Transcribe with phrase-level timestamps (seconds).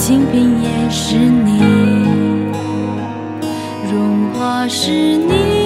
[0.00, 1.60] 清贫也是你。
[3.92, 5.59] 荣华是你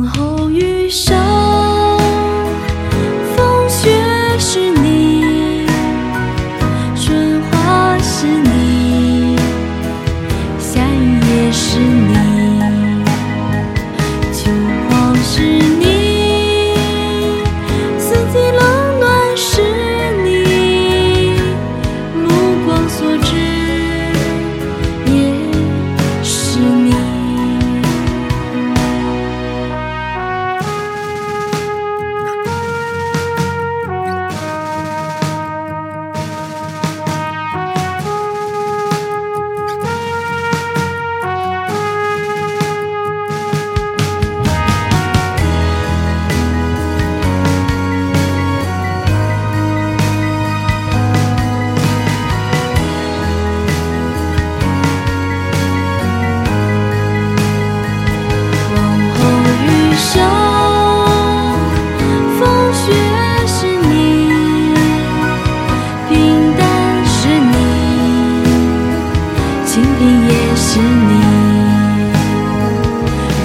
[0.00, 1.39] 往后余生。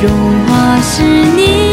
[0.01, 0.11] 荣
[0.47, 1.64] 华是你。